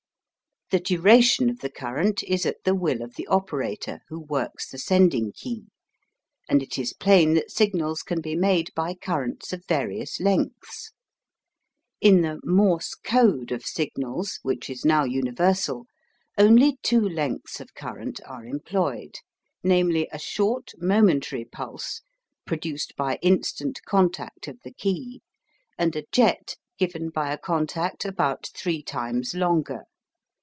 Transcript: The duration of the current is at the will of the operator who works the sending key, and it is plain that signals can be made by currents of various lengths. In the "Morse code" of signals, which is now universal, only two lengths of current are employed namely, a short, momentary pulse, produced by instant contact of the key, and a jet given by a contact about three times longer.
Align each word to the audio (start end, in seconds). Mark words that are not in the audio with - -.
The 0.71 0.79
duration 0.79 1.49
of 1.49 1.59
the 1.59 1.69
current 1.69 2.23
is 2.23 2.45
at 2.45 2.63
the 2.63 2.73
will 2.73 3.01
of 3.01 3.15
the 3.15 3.27
operator 3.27 3.99
who 4.07 4.21
works 4.21 4.69
the 4.69 4.77
sending 4.77 5.33
key, 5.33 5.65
and 6.47 6.63
it 6.63 6.77
is 6.77 6.93
plain 6.93 7.33
that 7.33 7.51
signals 7.51 8.01
can 8.03 8.21
be 8.21 8.37
made 8.37 8.69
by 8.73 8.93
currents 8.93 9.51
of 9.51 9.65
various 9.67 10.21
lengths. 10.21 10.93
In 11.99 12.21
the 12.21 12.39
"Morse 12.45 12.95
code" 12.95 13.51
of 13.51 13.65
signals, 13.65 14.39
which 14.43 14.69
is 14.69 14.85
now 14.85 15.03
universal, 15.03 15.87
only 16.37 16.77
two 16.83 17.01
lengths 17.01 17.59
of 17.59 17.73
current 17.75 18.21
are 18.25 18.45
employed 18.45 19.15
namely, 19.65 20.07
a 20.13 20.17
short, 20.19 20.71
momentary 20.77 21.43
pulse, 21.43 21.99
produced 22.45 22.95
by 22.95 23.19
instant 23.21 23.81
contact 23.85 24.47
of 24.47 24.57
the 24.63 24.71
key, 24.71 25.21
and 25.77 25.97
a 25.97 26.05
jet 26.13 26.55
given 26.77 27.09
by 27.09 27.33
a 27.33 27.37
contact 27.37 28.05
about 28.05 28.47
three 28.55 28.81
times 28.81 29.35
longer. 29.35 29.83